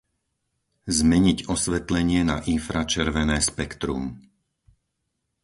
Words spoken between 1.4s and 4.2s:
osvetlenie na infračervené spektrum.